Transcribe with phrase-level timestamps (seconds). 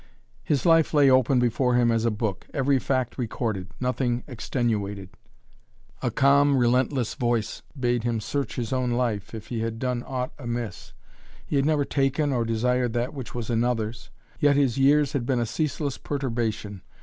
[0.43, 5.09] His life lay open before him as a book, every fact recorded, nothing extenuated.
[6.01, 10.31] A calm, relentless voice bade him search his own life, if he had done aught
[10.39, 10.93] amiss.
[11.45, 14.09] He had never taken or desired that which was another's.
[14.39, 16.81] Yet his years had been a ceaseless perturbation.